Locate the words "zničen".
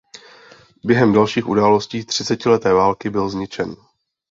3.29-3.75